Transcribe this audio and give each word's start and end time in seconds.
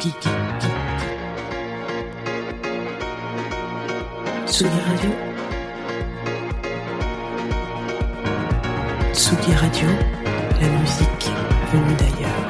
Tsugi. 0.00 0.28
Tsugi 4.46 4.80
Radio. 4.88 5.10
Tsugi 9.12 9.54
Radio, 9.56 9.88
la 10.58 10.68
musique 10.78 11.30
venue 11.70 11.94
d'ailleurs. 11.98 12.48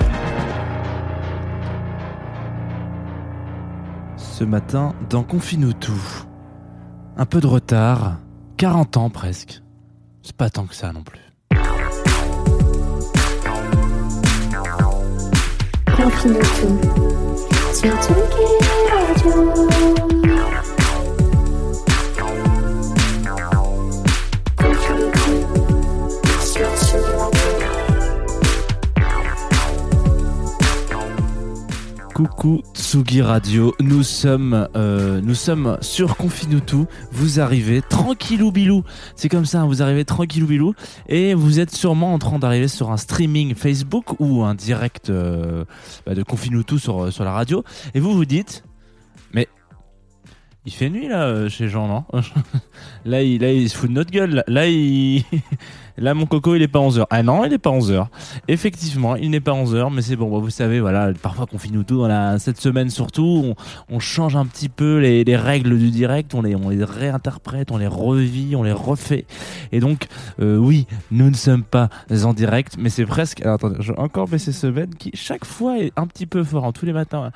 Ce 4.17 4.45
matin, 4.45 4.95
dans 5.09 5.25
Confine-nous 5.25 5.73
tout. 5.73 6.25
Un 7.17 7.27
peu 7.27 7.41
de 7.41 7.49
retard, 7.49 8.21
40 8.59 8.97
ans 8.97 9.11
presque. 9.11 9.61
C'est 10.23 10.37
pas 10.37 10.51
tant 10.51 10.67
que 10.67 10.75
ça 10.77 10.93
non 10.93 11.03
plus. 11.03 11.19
Confine 15.97 16.39
tout. 16.39 17.30
Sur 17.81 17.97
Tsugi 18.03 18.45
Radio. 18.93 19.55
Confine 19.55 20.70
Coucou 32.21 32.61
Tsugi 32.75 33.23
Radio, 33.23 33.75
nous 33.81 34.03
sommes, 34.03 34.69
euh, 34.77 35.23
nous 35.23 35.35
sommes 35.35 35.79
sur 35.81 36.19
Confine-nous 36.19 36.61
tout. 36.61 36.87
Vous 37.13 37.41
arrivez 37.41 37.81
tranquillou 37.81 38.53
bilou, 38.53 38.85
c'est 39.17 39.31
comme 39.31 39.47
ça, 39.47 39.63
hein, 39.63 39.67
vous 39.67 39.81
arrivez 39.81 40.05
tranquillou 40.05 40.47
bilou. 40.47 40.75
Et 41.09 41.33
vous 41.33 41.61
êtes 41.61 41.71
sûrement 41.71 42.13
en 42.13 42.19
train 42.19 42.39
d'arriver 42.39 42.69
sur 42.69 42.91
un 42.91 42.99
streaming 42.99 43.55
Facebook 43.55 44.21
ou 44.21 44.43
un 44.43 44.55
direct 44.55 45.09
euh, 45.09 45.65
bah, 46.05 46.15
de 46.15 46.23
Confine-nous 46.23 46.63
tout 46.63 46.79
sur, 46.79 47.11
sur 47.11 47.25
la 47.25 47.33
radio. 47.33 47.65
Et 47.95 48.01
vous 48.01 48.13
vous 48.13 48.27
dites, 48.27 48.65
il 50.67 50.73
fait 50.73 50.91
nuit 50.91 51.09
là 51.09 51.23
euh, 51.23 51.49
chez 51.49 51.69
Jean, 51.69 51.89
non 51.89 52.05
là, 53.07 53.23
il, 53.23 53.41
là, 53.41 53.51
il 53.51 53.71
se 53.71 53.77
fout 53.77 53.89
de 53.89 53.95
notre 53.95 54.11
gueule. 54.11 54.45
Là, 54.47 54.67
il... 54.67 55.25
là, 55.97 56.13
mon 56.13 56.27
coco, 56.27 56.55
il 56.55 56.61
est 56.61 56.69
pas 56.69 56.81
11h. 56.81 57.07
Ah 57.09 57.23
non, 57.23 57.47
il 57.47 57.53
est 57.55 57.59
pas 57.59 57.71
11h. 57.71 58.07
Effectivement, 58.47 59.17
il 59.17 59.31
n'est 59.31 59.41
pas 59.41 59.53
11h, 59.53 59.91
mais 59.91 60.03
c'est 60.03 60.17
bon. 60.17 60.31
bah, 60.31 60.39
vous 60.39 60.51
savez, 60.51 60.81
voilà, 60.81 61.13
parfois 61.15 61.47
qu'on 61.47 61.59
finit 61.59 61.83
tout 61.85 61.97
dans 61.97 62.09
la, 62.09 62.39
cette 62.39 62.61
semaine 62.61 62.91
surtout, 62.91 63.55
on, 63.89 64.01
change 64.01 64.37
un 64.37 64.45
petit 64.45 64.69
peu 64.69 64.99
les, 64.99 65.25
les 65.25 65.37
règles 65.37 65.79
du 65.79 65.91
direct, 65.91 66.35
on 66.35 66.43
les, 66.43 66.57
réinterprète, 66.85 67.71
on 67.71 67.79
les 67.79 67.87
revit, 67.87 68.55
on 68.55 68.63
les 68.63 68.73
refait. 68.73 69.25
Et 69.73 69.81
donc, 69.81 70.09
euh, 70.41 70.57
oui, 70.57 70.87
nous 71.11 71.31
ne 71.31 71.37
sommes 71.37 71.65
pas 71.65 71.89
en 72.25 72.35
direct, 72.35 72.77
mais 72.79 72.91
c'est 72.91 73.07
presque. 73.07 73.41
Alors, 73.41 73.55
attendez, 73.55 73.77
je 73.81 73.93
vais 73.93 73.99
encore 73.99 74.29
baisser 74.29 74.53
ce 74.53 74.67
bed 74.67 74.95
qui, 74.97 75.11
chaque 75.15 75.47
fois, 75.47 75.79
est 75.79 75.93
un 75.97 76.07
petit 76.07 76.27
peu 76.27 76.45
fort, 76.45 76.67
hein, 76.67 76.73
tous 76.73 76.85
les 76.85 76.93
matins. 76.93 77.31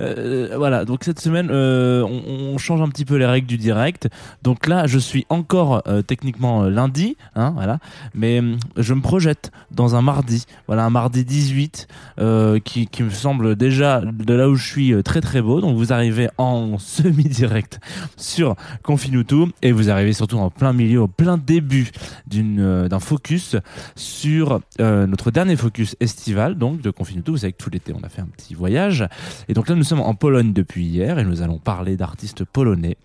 Euh, 0.00 0.54
voilà, 0.56 0.84
donc 0.84 1.04
cette 1.04 1.20
semaine, 1.20 1.48
euh, 1.50 2.02
on, 2.02 2.58
change 2.58 2.80
un 2.80 2.88
petit 2.88 3.04
peu 3.04 3.16
les 3.16 3.26
règles 3.26 3.46
du 3.46 3.56
direct. 3.56 4.08
Donc 4.42 4.66
là, 4.66 4.86
je 4.86 4.98
suis 4.98 5.26
encore 5.28 5.82
euh, 5.86 6.02
techniquement 6.02 6.64
lundi, 6.64 7.16
hein, 7.34 7.52
voilà, 7.54 7.78
mais 8.14 8.42
je 8.76 8.94
me 8.94 9.00
projette 9.00 9.52
dans 9.70 9.94
un 9.94 10.02
mardi, 10.02 10.44
voilà, 10.66 10.84
un 10.84 10.90
mardi 10.90 11.24
18, 11.24 11.86
euh, 12.18 12.58
qui, 12.58 12.88
me 13.00 13.10
semble 13.10 13.54
déjà 13.54 14.00
de 14.00 14.34
là 14.34 14.48
où 14.48 14.56
je 14.56 14.66
suis 14.66 15.02
très 15.02 15.20
très 15.20 15.40
beau. 15.40 15.60
Donc 15.60 15.76
vous 15.76 15.92
arrivez 15.92 16.28
en 16.36 16.78
semi-direct 16.78 17.80
sur 18.16 18.56
Confine 18.82 19.24
tout 19.24 19.50
et 19.62 19.72
vous 19.72 19.90
arrivez 19.90 20.12
surtout 20.12 20.38
en 20.38 20.50
plein 20.50 20.72
milieu, 20.72 21.02
au 21.02 21.08
plein 21.08 21.38
début 21.38 21.90
d'un 22.26 23.00
focus 23.00 23.56
sur 23.94 24.60
notre 24.78 25.30
dernier 25.30 25.56
focus 25.56 25.96
estival, 26.00 26.56
donc 26.56 26.80
de 26.80 26.90
Confine 26.90 27.22
tout. 27.22 27.32
Vous 27.32 27.38
savez 27.38 27.52
que 27.52 27.62
tout 27.62 27.70
l'été, 27.70 27.92
on 27.94 28.04
a 28.04 28.08
fait 28.08 28.22
un 28.22 28.26
petit 28.26 28.54
voyage. 28.54 29.06
Et 29.48 29.54
donc 29.54 29.68
là, 29.68 29.74
nous 29.74 29.84
sommes 29.88 30.00
en 30.00 30.14
Pologne 30.14 30.52
depuis 30.52 30.84
hier 30.84 31.18
et 31.18 31.24
nous 31.24 31.42
allons 31.42 31.58
parler 31.58 31.96
d'artistes 31.96 32.44
polonais, 32.44 32.96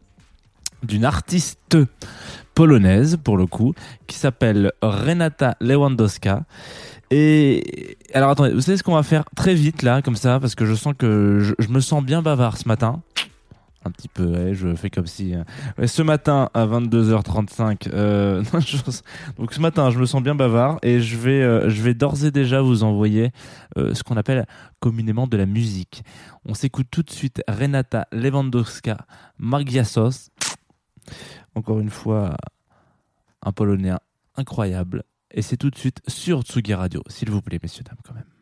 d'une 0.84 1.06
artiste 1.06 1.78
polonaise 2.54 3.18
pour 3.24 3.38
le 3.38 3.46
coup, 3.46 3.74
qui 4.06 4.18
s'appelle 4.18 4.74
Renata 4.82 5.56
Lewandowska. 5.62 6.44
Et 7.10 7.98
alors 8.14 8.32
attendez, 8.32 8.54
vous 8.54 8.62
savez 8.62 8.78
ce 8.78 8.84
qu'on 8.84 8.96
va 8.96 9.04
faire 9.04 9.24
très 9.36 9.56
vite 9.56 9.82
là, 9.82 10.02
comme 10.02 10.16
ça, 10.16 10.40
parce 10.40 10.56
que 10.56 10.66
je 10.66 10.74
sens 10.74 10.94
que 10.98 11.40
je, 11.40 11.54
je 11.58 11.70
me 11.70 11.80
sens 11.80 12.04
bien 12.04 12.22
bavard 12.22 12.58
ce 12.58 12.68
matin. 12.68 13.02
Un 13.86 13.92
petit 13.92 14.08
peu, 14.08 14.54
je 14.54 14.76
fais 14.76 14.90
comme 14.90 15.08
si. 15.08 15.36
euh, 15.36 15.88
ce 15.88 16.02
matin 16.02 16.50
à 16.54 16.66
22h35, 16.66 17.90
euh, 17.94 18.42
donc 19.38 19.54
ce 19.54 19.60
matin, 19.60 19.90
je 19.92 20.00
me 20.00 20.06
sens 20.06 20.24
bien 20.24 20.36
bavard 20.36 20.80
et 20.84 21.02
je 21.02 21.18
vais, 21.18 21.42
euh, 21.42 21.94
d'ores 21.94 22.24
et 22.24 22.32
déjà 22.32 22.62
vous 22.62 22.84
envoyer 22.84 23.32
ce 23.76 24.04
qu'on 24.04 24.16
appelle 24.16 24.46
communément 24.80 25.28
de 25.28 25.36
la 25.36 25.46
musique. 25.46 26.04
On 26.46 26.54
s'écoute 26.54 26.88
tout 26.90 27.04
de 27.04 27.12
suite 27.12 27.42
Renata 27.48 28.08
Lewandowska 28.12 28.98
Margiasos. 29.38 30.30
Encore 31.56 31.80
une 31.80 31.90
fois, 31.90 32.36
un 33.42 33.52
polonais 33.52 33.92
incroyable. 34.36 35.04
Et 35.32 35.42
c'est 35.42 35.58
tout 35.58 35.70
de 35.70 35.78
suite 35.78 36.02
sur 36.08 36.44
Tsugi 36.44 36.74
Radio, 36.74 37.02
s'il 37.08 37.32
vous 37.32 37.42
plaît, 37.42 37.60
messieurs, 37.62 37.84
dames, 37.84 37.98
quand 38.04 38.14
même. 38.14 38.33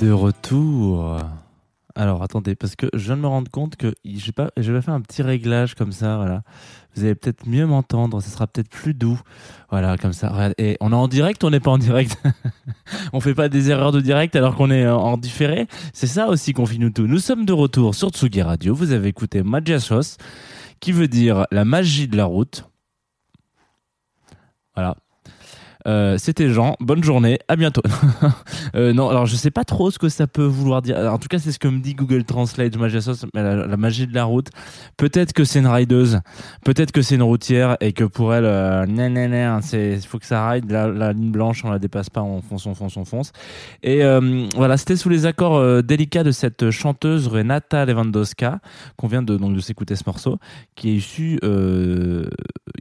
De 0.00 0.10
retour. 0.12 1.18
Alors 1.94 2.22
attendez, 2.22 2.54
parce 2.54 2.74
que 2.74 2.86
je 2.94 3.04
viens 3.04 3.16
de 3.18 3.20
me 3.20 3.26
rendre 3.26 3.50
compte 3.50 3.76
que 3.76 3.92
j'ai 4.02 4.32
pas, 4.32 4.50
j'avais 4.56 4.80
fait 4.80 4.92
un 4.92 5.02
petit 5.02 5.20
réglage 5.20 5.74
comme 5.74 5.92
ça, 5.92 6.16
voilà. 6.16 6.42
Vous 6.94 7.04
allez 7.04 7.14
peut-être 7.14 7.46
mieux 7.46 7.66
m'entendre, 7.66 8.22
ce 8.22 8.30
sera 8.30 8.46
peut-être 8.46 8.70
plus 8.70 8.94
doux, 8.94 9.20
voilà, 9.68 9.98
comme 9.98 10.14
ça. 10.14 10.52
Et 10.56 10.78
on 10.80 10.92
est 10.92 10.94
en 10.94 11.06
direct, 11.06 11.44
on 11.44 11.50
n'est 11.50 11.60
pas 11.60 11.72
en 11.72 11.76
direct? 11.76 12.16
on 13.12 13.20
fait 13.20 13.34
pas 13.34 13.50
des 13.50 13.68
erreurs 13.68 13.92
de 13.92 14.00
direct 14.00 14.34
alors 14.36 14.56
qu'on 14.56 14.70
est 14.70 14.88
en 14.88 15.18
différé? 15.18 15.66
C'est 15.92 16.06
ça 16.06 16.28
aussi 16.28 16.54
qu'on 16.54 16.64
finit 16.64 16.90
tout. 16.90 17.06
Nous 17.06 17.18
sommes 17.18 17.44
de 17.44 17.52
retour 17.52 17.94
sur 17.94 18.08
Tsugi 18.08 18.40
Radio. 18.40 18.74
Vous 18.74 18.92
avez 18.92 19.08
écouté 19.08 19.42
Magiasos, 19.42 20.16
qui 20.80 20.92
veut 20.92 21.08
dire 21.08 21.44
la 21.50 21.66
magie 21.66 22.08
de 22.08 22.16
la 22.16 22.24
route. 22.24 22.64
Voilà. 24.74 24.96
Euh, 25.86 26.16
C'était 26.18 26.50
Jean. 26.50 26.76
Bonne 26.80 27.02
journée. 27.02 27.38
À 27.48 27.56
bientôt. 27.56 27.82
Euh, 28.76 28.92
non, 28.92 29.08
alors 29.08 29.26
je 29.26 29.34
sais 29.34 29.50
pas 29.50 29.64
trop 29.64 29.90
ce 29.90 29.98
que 29.98 30.08
ça 30.08 30.28
peut 30.28 30.44
vouloir 30.44 30.80
dire. 30.80 30.96
En 30.96 31.18
tout 31.18 31.26
cas, 31.26 31.38
c'est 31.40 31.50
ce 31.50 31.58
que 31.58 31.66
me 31.66 31.80
dit 31.80 31.94
Google 31.94 32.22
Translate. 32.22 32.76
La, 33.34 33.66
la 33.66 33.76
magie 33.76 34.06
de 34.06 34.14
la 34.14 34.24
route. 34.24 34.48
Peut-être 34.96 35.32
que 35.32 35.44
c'est 35.44 35.58
une 35.58 35.66
rideuse. 35.66 36.20
Peut-être 36.64 36.92
que 36.92 37.02
c'est 37.02 37.16
une 37.16 37.22
routière 37.22 37.76
et 37.80 37.92
que 37.92 38.04
pour 38.04 38.32
elle, 38.32 38.44
euh, 38.44 39.60
c'est 39.62 39.94
il 39.94 40.06
faut 40.06 40.18
que 40.18 40.26
ça 40.26 40.48
ride. 40.48 40.70
La, 40.70 41.12
ligne 41.12 41.32
blanche, 41.32 41.64
on 41.64 41.70
la 41.70 41.80
dépasse 41.80 42.10
pas. 42.10 42.22
On 42.22 42.42
fonce, 42.42 42.66
on 42.66 42.74
fonce, 42.74 42.96
on 42.96 43.04
fonce. 43.04 43.32
Et 43.82 44.04
euh, 44.04 44.46
voilà, 44.54 44.76
c'était 44.76 44.96
sous 44.96 45.08
les 45.08 45.26
accords 45.26 45.82
délicats 45.82 46.22
de 46.22 46.30
cette 46.30 46.70
chanteuse 46.70 47.26
Renata 47.26 47.84
Lewandowska 47.86 48.60
qu'on 48.96 49.08
vient 49.08 49.22
de 49.22 49.36
de 49.36 49.60
s'écouter 49.60 49.96
ce 49.96 50.04
morceau, 50.06 50.38
qui 50.76 50.96
est 50.96 51.40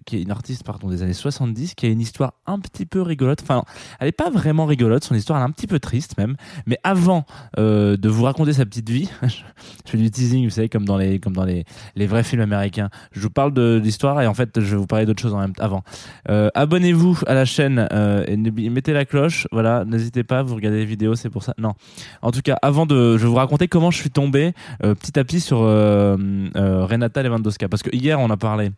qui 0.06 0.18
est 0.18 0.22
une 0.22 0.32
artiste 0.32 0.64
pardon 0.64 0.90
des 0.90 1.02
années 1.04 1.14
70, 1.14 1.76
qui 1.76 1.86
a 1.86 1.90
une 1.90 2.02
histoire 2.02 2.34
un 2.46 2.60
petit 2.60 2.86
peu 2.90 3.02
rigolote. 3.02 3.42
Enfin, 3.42 3.64
elle 4.00 4.08
est 4.08 4.12
pas 4.12 4.30
vraiment 4.30 4.66
rigolote. 4.66 5.04
Son 5.04 5.16
histoire 5.16 5.40
elle 5.40 5.44
est 5.46 5.50
un 5.50 5.52
petit 5.52 5.68
peu 5.68 5.80
triste 5.80 6.18
même. 6.18 6.36
Mais 6.66 6.78
avant 6.84 7.26
euh, 7.58 7.98
de 7.98 8.10
vous 8.10 8.24
raconter 8.24 8.54
sa 8.54 8.66
petite 8.66 8.90
vie, 8.90 9.10
je 9.24 9.92
fais 9.92 9.98
du 9.98 10.10
teasing, 10.12 10.44
vous 10.44 10.50
savez, 10.50 10.70
comme 10.70 10.86
dans 10.86 10.98
les 10.98 11.20
comme 11.20 11.34
dans 11.34 11.46
les 11.46 11.66
les 11.96 12.08
vrais 12.08 12.24
films 12.24 12.42
américains. 12.42 12.90
Je 13.12 13.22
vous 13.22 13.30
parle 13.30 13.54
de 13.54 13.80
l'histoire 13.82 14.22
et 14.22 14.28
en 14.28 14.34
fait, 14.34 14.60
je 14.60 14.72
vais 14.72 14.78
vous 14.78 14.88
parler 14.88 15.06
d'autre 15.06 15.22
chose 15.22 15.34
en 15.34 15.40
même 15.40 15.54
temps. 15.54 15.64
Avant, 15.64 15.84
Euh, 16.30 16.50
abonnez-vous 16.54 17.20
à 17.28 17.34
la 17.34 17.46
chaîne 17.46 17.88
euh, 17.92 18.24
et 18.28 18.38
mettez 18.70 18.94
la 18.94 19.06
cloche. 19.06 19.48
Voilà, 19.52 19.86
n'hésitez 19.86 20.24
pas. 20.24 20.44
Vous 20.44 20.56
regardez 20.56 20.80
les 20.80 20.86
vidéos, 20.86 21.16
c'est 21.16 21.30
pour 21.30 21.44
ça. 21.44 21.54
Non. 21.58 21.74
En 22.22 22.32
tout 22.32 22.42
cas, 22.42 22.58
avant 22.62 22.86
de, 22.86 23.18
je 23.18 23.24
vais 23.24 23.30
vous 23.30 23.36
raconter 23.36 23.68
comment 23.68 23.92
je 23.92 23.98
suis 23.98 24.10
tombé 24.10 24.54
euh, 24.84 24.96
petit 24.96 25.18
à 25.20 25.24
petit 25.24 25.40
sur 25.40 25.60
Renata 25.60 27.24
Lewandowska 27.24 27.68
parce 27.70 27.84
que 27.84 27.96
hier 27.96 28.20
on 28.20 28.30
a 28.30 28.38
parlé 28.38 28.72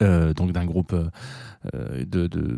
donc 0.00 0.52
d'un 0.52 0.64
groupe 0.64 0.94
de, 1.74 2.26
de 2.26 2.56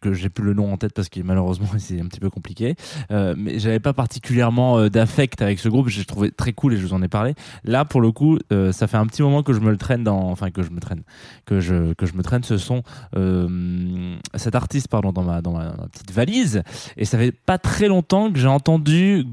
que 0.00 0.12
j'ai 0.12 0.28
plus 0.28 0.44
le 0.44 0.54
nom 0.54 0.72
en 0.72 0.76
tête 0.76 0.92
parce 0.92 1.08
que 1.08 1.20
malheureusement 1.20 1.68
c'est 1.78 2.00
un 2.00 2.06
petit 2.06 2.20
peu 2.20 2.30
compliqué. 2.30 2.74
Euh, 3.10 3.34
mais 3.36 3.58
j'avais 3.58 3.80
pas 3.80 3.92
particulièrement 3.92 4.78
euh, 4.78 4.88
d'affect 4.88 5.42
avec 5.42 5.58
ce 5.58 5.68
groupe. 5.68 5.88
J'ai 5.88 6.04
trouvé 6.04 6.30
très 6.30 6.52
cool 6.52 6.74
et 6.74 6.76
je 6.76 6.86
vous 6.86 6.94
en 6.94 7.02
ai 7.02 7.08
parlé. 7.08 7.34
Là 7.64 7.84
pour 7.84 8.00
le 8.00 8.12
coup 8.12 8.38
euh, 8.52 8.72
ça 8.72 8.86
fait 8.86 8.96
un 8.96 9.06
petit 9.06 9.22
moment 9.22 9.42
que 9.42 9.52
je 9.52 9.60
me 9.60 9.70
le 9.70 9.76
traîne 9.76 10.04
dans 10.04 10.30
enfin 10.30 10.50
que 10.50 10.62
je 10.62 10.70
me 10.70 10.80
traîne 10.80 11.02
que 11.44 11.60
je 11.60 11.94
que 11.94 12.06
je 12.06 12.14
me 12.14 12.22
traîne 12.22 12.42
ce 12.42 12.58
son 12.58 12.82
euh, 13.16 14.16
cet 14.34 14.54
artiste 14.54 14.88
pardon 14.88 15.12
dans 15.12 15.22
ma 15.22 15.42
dans 15.42 15.52
ma, 15.52 15.72
petite 15.92 16.12
valise. 16.12 16.62
Et 16.96 17.04
ça 17.04 17.18
fait 17.18 17.32
pas 17.32 17.58
très 17.58 17.88
longtemps 17.88 18.32
que 18.32 18.38
j'ai 18.38 18.48
entendu 18.48 19.24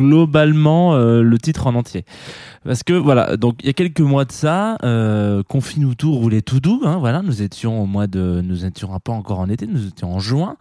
globalement 0.00 0.94
euh, 0.94 1.22
le 1.22 1.38
titre 1.38 1.66
en 1.66 1.74
entier 1.74 2.04
parce 2.64 2.82
que 2.82 2.92
voilà 2.92 3.36
donc 3.36 3.56
il 3.60 3.66
y 3.66 3.70
a 3.70 3.72
quelques 3.72 4.00
mois 4.00 4.24
de 4.24 4.32
ça 4.32 4.76
euh, 4.82 5.42
Confine-nous 5.42 5.94
tout 5.94 6.12
roulait 6.12 6.42
tout 6.42 6.60
doux 6.60 6.82
hein, 6.84 6.98
voilà 6.98 7.22
nous 7.22 7.42
étions 7.42 7.82
au 7.82 7.86
mois 7.86 8.06
de 8.06 8.40
nous 8.44 8.64
étions 8.64 8.88
pas 9.00 9.12
encore 9.12 9.38
en 9.38 9.48
été 9.48 9.66
nous 9.66 9.86
étions 9.86 10.14
en 10.14 10.18
juin. 10.18 10.56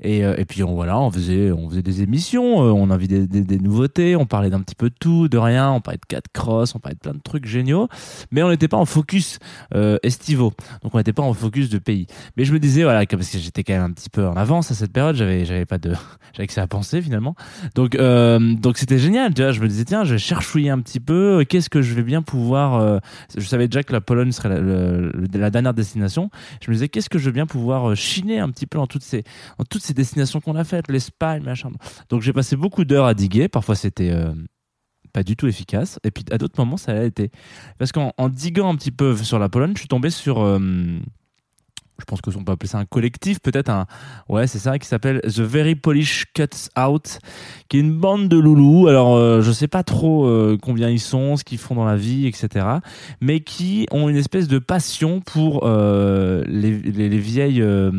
Et, 0.00 0.24
euh, 0.24 0.36
et 0.36 0.44
puis 0.44 0.62
voilà 0.62 0.98
on 1.00 1.10
faisait 1.10 1.50
on 1.50 1.68
faisait 1.68 1.82
des 1.82 2.02
émissions 2.02 2.62
euh, 2.62 2.70
on 2.70 2.90
avait 2.90 3.06
des, 3.06 3.26
des, 3.26 3.58
nouveautés 3.58 4.14
on 4.16 4.26
parlait 4.26 4.50
d'un 4.50 4.60
petit 4.60 4.74
peu 4.74 4.90
de 4.90 4.94
tout 4.98 5.28
de 5.28 5.38
rien 5.38 5.72
on 5.72 5.80
parlait 5.80 5.98
de 5.98 6.06
4 6.06 6.28
cross 6.32 6.74
on 6.74 6.78
parlait 6.78 6.94
de 6.94 7.00
plein 7.00 7.14
de 7.14 7.20
trucs 7.20 7.46
géniaux. 7.46 7.88
Mais 8.30 8.42
on 8.42 8.50
n'était 8.50 8.68
pas 8.68 8.76
en 8.76 8.84
focus 8.84 9.38
euh, 9.74 9.98
estivaux. 10.02 10.52
Donc 10.82 10.94
on 10.94 10.98
n'était 10.98 11.12
pas 11.12 11.22
en 11.22 11.32
focus 11.32 11.68
de 11.68 11.78
pays. 11.78 12.06
Mais 12.36 12.44
je 12.44 12.52
me 12.52 12.58
disais 12.58 12.82
voilà 12.82 13.04
parce 13.06 13.30
que 13.30 13.38
j'étais 13.38 13.64
quand 13.64 13.72
même 13.72 13.82
un 13.82 13.92
petit 13.92 14.10
peu 14.10 14.26
en 14.26 14.36
avance 14.36 14.70
à 14.70 14.74
cette 14.74 14.92
période 14.92 15.16
j'avais 15.16 15.44
j'avais 15.44 15.66
pas 15.66 15.78
de 15.78 15.92
j'avais 16.32 16.46
que 16.46 16.52
ça 16.52 16.62
à 16.62 16.66
penser 16.66 17.02
finalement. 17.02 17.34
Donc 17.74 17.94
euh, 17.94 18.54
donc 18.54 18.78
c'était 18.78 18.98
génial 18.98 19.34
tu 19.34 19.42
vois 19.42 19.52
je 19.52 19.60
me 19.60 19.68
disais 19.68 19.84
tiens 19.84 20.04
je 20.04 20.12
vais 20.12 20.18
cherchouiller 20.18 20.70
un 20.70 20.80
petit 20.80 21.00
peu 21.00 21.37
qu'est-ce 21.44 21.70
que 21.70 21.82
je 21.82 21.94
vais 21.94 22.02
bien 22.02 22.22
pouvoir 22.22 22.74
euh, 22.74 22.98
je 23.36 23.44
savais 23.44 23.68
déjà 23.68 23.82
que 23.82 23.92
la 23.92 24.00
Pologne 24.00 24.32
serait 24.32 24.48
la, 24.48 25.38
la 25.38 25.50
dernière 25.50 25.74
destination. 25.74 26.30
Je 26.62 26.70
me 26.70 26.74
disais 26.74 26.88
qu'est-ce 26.88 27.08
que 27.08 27.18
je 27.18 27.26
vais 27.26 27.32
bien 27.32 27.46
pouvoir 27.46 27.90
euh, 27.90 27.94
chiner 27.94 28.38
un 28.38 28.50
petit 28.50 28.66
peu 28.66 28.78
dans 28.78 28.86
toutes 28.86 29.02
ces 29.02 29.24
dans 29.58 29.64
toutes 29.64 29.82
ces 29.82 29.94
destinations 29.94 30.40
qu'on 30.40 30.56
a 30.56 30.64
faites 30.64 30.90
l'Espagne 30.90 31.42
machin. 31.42 31.70
Donc 32.08 32.22
j'ai 32.22 32.32
passé 32.32 32.56
beaucoup 32.56 32.84
d'heures 32.84 33.06
à 33.06 33.14
diguer. 33.14 33.48
Parfois 33.48 33.74
c'était 33.74 34.10
euh, 34.10 34.32
pas 35.12 35.22
du 35.22 35.36
tout 35.36 35.46
efficace. 35.46 35.98
Et 36.04 36.10
puis 36.10 36.24
à 36.30 36.38
d'autres 36.38 36.58
moments 36.58 36.76
ça 36.76 36.92
a 36.92 37.02
été. 37.04 37.30
Parce 37.78 37.92
qu'en 37.92 38.12
en 38.16 38.28
diguant 38.28 38.72
un 38.72 38.76
petit 38.76 38.92
peu 38.92 39.16
sur 39.16 39.38
la 39.38 39.48
Pologne 39.48 39.72
je 39.74 39.80
suis 39.80 39.88
tombé 39.88 40.10
sur 40.10 40.58
je 41.98 42.04
pense 42.04 42.20
que 42.20 42.30
on 42.36 42.44
peut 42.44 42.52
appeler 42.52 42.68
ça 42.68 42.78
un 42.78 42.84
collectif, 42.84 43.40
peut-être 43.40 43.70
un, 43.70 43.86
ouais, 44.28 44.46
c'est 44.46 44.58
ça, 44.58 44.78
qui 44.78 44.86
s'appelle 44.86 45.20
The 45.22 45.40
Very 45.40 45.74
Polish 45.74 46.26
Cuts 46.32 46.70
Out, 46.78 47.18
qui 47.68 47.78
est 47.78 47.80
une 47.80 47.98
bande 47.98 48.28
de 48.28 48.38
loulous. 48.38 48.86
Alors, 48.86 49.16
euh, 49.16 49.40
je 49.40 49.50
sais 49.50 49.68
pas 49.68 49.82
trop 49.82 50.26
euh, 50.26 50.56
combien 50.60 50.88
ils 50.88 51.00
sont, 51.00 51.36
ce 51.36 51.44
qu'ils 51.44 51.58
font 51.58 51.74
dans 51.74 51.84
la 51.84 51.96
vie, 51.96 52.26
etc. 52.26 52.66
Mais 53.20 53.40
qui 53.40 53.86
ont 53.90 54.08
une 54.08 54.16
espèce 54.16 54.46
de 54.48 54.58
passion 54.58 55.20
pour 55.20 55.62
euh, 55.64 56.44
les, 56.46 56.78
les, 56.78 57.08
les 57.08 57.18
vieilles, 57.18 57.62
euh, 57.62 57.90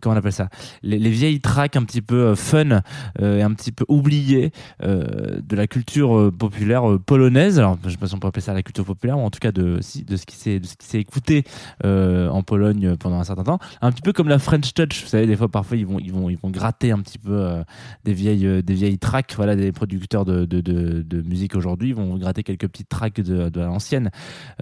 comment 0.00 0.14
on 0.14 0.18
appelle 0.18 0.32
ça, 0.32 0.48
les, 0.82 0.98
les 0.98 1.10
vieilles 1.10 1.40
tracks 1.40 1.76
un 1.76 1.84
petit 1.84 2.02
peu 2.02 2.16
euh, 2.16 2.34
fun 2.36 2.82
euh, 3.20 3.38
et 3.38 3.42
un 3.42 3.52
petit 3.52 3.72
peu 3.72 3.84
oubliées 3.88 4.52
euh, 4.82 5.40
de 5.42 5.56
la 5.56 5.66
culture 5.66 6.32
populaire 6.36 6.82
polonaise. 7.04 7.58
Alors, 7.58 7.78
je 7.84 7.90
sais 7.90 7.96
pas 7.96 8.06
si 8.06 8.14
on 8.14 8.18
peut 8.18 8.28
appeler 8.28 8.42
ça 8.42 8.54
la 8.54 8.62
culture 8.62 8.84
populaire, 8.84 9.18
ou 9.18 9.22
en 9.22 9.30
tout 9.30 9.38
cas 9.38 9.52
de, 9.52 9.80
de 10.06 10.16
ce 10.16 10.26
qui 10.26 10.36
s'est, 10.36 10.60
écouté 11.00 11.44
en 11.84 12.42
Pologne 12.42 12.96
pendant 12.96 13.20
un 13.20 13.24
certain 13.24 13.44
temps. 13.44 13.58
Un 13.80 13.92
petit 13.92 14.02
peu 14.02 14.12
comme 14.12 14.28
la 14.28 14.38
French 14.38 14.74
Touch, 14.74 15.02
vous 15.02 15.08
savez, 15.08 15.26
des 15.26 15.36
fois, 15.36 15.48
parfois, 15.48 15.76
ils 15.76 15.86
vont, 15.86 15.98
ils 15.98 16.12
vont, 16.12 16.28
ils 16.30 16.38
vont 16.38 16.50
gratter 16.50 16.90
un 16.90 16.98
petit 16.98 17.18
peu 17.18 17.62
des 18.04 18.12
vieilles, 18.12 18.62
des 18.62 18.74
vieilles 18.74 18.98
tracks. 18.98 19.32
Voilà, 19.36 19.56
des 19.56 19.72
producteurs 19.72 20.24
de, 20.24 20.44
de, 20.44 20.60
de, 20.60 21.22
musique 21.22 21.54
aujourd'hui, 21.54 21.92
vont 21.92 22.16
gratter 22.16 22.42
quelques 22.42 22.68
petites 22.68 22.88
tracks 22.88 23.20
de, 23.20 23.60
l'ancienne. 23.60 24.10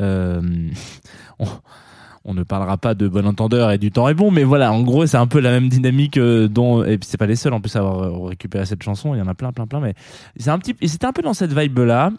on 2.29 2.35
ne 2.35 2.43
parlera 2.43 2.77
pas 2.77 2.95
de 2.95 3.09
bon 3.09 3.27
entendeur 3.27 3.73
et 3.73 3.79
du 3.79 3.91
temps 3.91 4.07
est 4.07 4.15
bon, 4.15 4.31
mais 4.31 4.45
voilà, 4.45 4.71
en 4.71 4.83
gros, 4.83 5.07
c'est 5.07 5.17
un 5.17 5.27
peu 5.27 5.41
la 5.41 5.51
même 5.51 5.71
dynamique 5.71 6.19
euh, 6.19 6.47
dont, 6.47 6.85
et 6.85 6.99
puis 6.99 7.09
c'est 7.09 7.17
pas 7.17 7.27
les 7.27 7.37
seuls 7.37 7.55
en 7.55 7.61
plus 7.61 7.75
à 7.75 7.79
avoir 7.79 8.03
euh, 8.03 8.27
récupéré 8.27 8.67
cette 8.67 8.83
chanson, 8.83 9.15
il 9.15 9.19
y 9.19 9.23
en 9.23 9.29
a 9.29 9.35
plein, 9.35 9.51
plein, 9.51 9.67
plein, 9.67 9.81
mais 9.81 9.95
c'est 10.37 10.51
un 10.51 10.59
petit, 10.59 10.77
et 10.83 10.89
c'était 10.89 11.07
un 11.07 11.13
peu 11.13 11.23
dans 11.23 11.33
cette 11.33 11.59
vibe 11.59 11.79
là, 11.79 12.13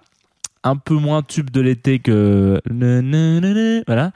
un 0.63 0.77
peu 0.77 0.95
moins 0.95 1.21
tube 1.21 1.51
de 1.51 1.61
l'été 1.61 1.99
que 1.99 2.59
voilà 3.87 4.11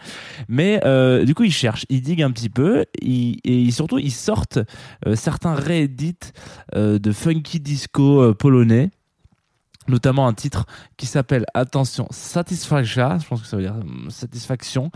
mais 0.50 0.82
euh, 0.84 1.24
du 1.24 1.34
coup 1.36 1.46
ils 1.46 1.54
cherchent 1.54 1.86
ils 1.88 2.02
diguent 2.02 2.24
un 2.24 2.32
petit 2.32 2.50
peu 2.50 2.84
et 3.02 3.72
surtout 3.72 3.98
ils 3.98 4.12
sortent 4.12 4.60
certains 5.14 5.54
réédits 5.54 6.34
de 6.76 7.12
funky 7.14 7.62
disco 7.62 8.34
polonais 8.34 8.90
notamment 9.88 10.28
un 10.28 10.34
titre 10.34 10.66
qui 10.98 11.06
s'appelle 11.06 11.46
attention 11.54 12.08
Satisfaction 12.12 12.84
je 13.20 13.28
pense 13.28 13.42
que 13.42 13.48
ça 13.48 13.58
veut 13.58 13.64
dire 13.64 13.76
euh, 13.76 14.10
satisfaction 14.10 14.92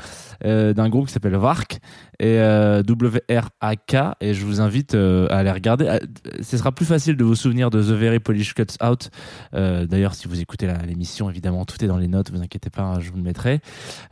euh, 0.46 0.74
d'un 0.74 0.90
groupe 0.90 1.08
qui 1.08 1.14
s'appelle 1.14 1.36
Wark 1.36 1.80
et 2.20 2.40
euh, 2.40 2.84
W-R-A-K 2.84 3.96
et 4.22 4.34
je 4.34 4.46
vous 4.46 4.62
invite 4.62 4.96
euh, 4.96 5.28
à 5.30 5.38
aller 5.38 5.52
regarder. 5.52 5.86
Euh, 5.86 6.00
ce 6.42 6.58
sera 6.58 6.72
plus 6.72 6.86
facile 6.86 7.16
de 7.16 7.24
vous 7.24 7.36
souvenir 7.36 7.70
de 7.70 7.82
The 7.82 7.98
Very 7.98 8.20
Polish 8.20 8.54
Cuts 8.54 8.64
Out. 8.84 9.10
Euh, 9.54 9.86
d'ailleurs 9.86 10.16
si 10.16 10.28
vous 10.28 10.40
écoutez 10.40 10.68
l'émission 10.86 11.30
évidemment 11.30 11.66
tout 11.66 11.84
est 11.84 11.88
dans 11.88 11.98
les 11.98 12.08
notes 12.08 12.32
vous 12.32 12.42
inquiétez 12.42 12.70
pas 12.70 12.84
hein, 12.84 13.00
je 13.00 13.12
vous 13.12 13.18
le 13.18 13.24
mettrai. 13.24 13.60